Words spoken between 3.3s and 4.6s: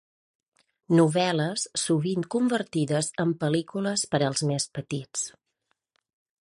pel·lícules per als